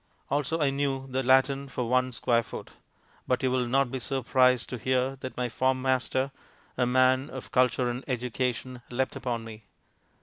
Also 0.31 0.59
I 0.59 0.71
knew 0.71 1.05
the 1.05 1.21
Latin 1.21 1.67
for 1.69 1.87
one 1.87 2.11
square 2.11 2.41
foot. 2.41 2.71
But 3.27 3.43
you 3.43 3.51
will 3.51 3.67
not 3.67 3.91
be 3.91 3.99
surprised 3.99 4.67
to 4.69 4.79
hear 4.79 5.15
that 5.17 5.37
my 5.37 5.47
form 5.47 5.79
master, 5.79 6.31
a 6.75 6.87
man 6.87 7.29
of 7.29 7.51
culture 7.51 7.87
and 7.87 8.03
education, 8.07 8.81
leapt 8.89 9.15
upon 9.15 9.43
me. 9.43 9.65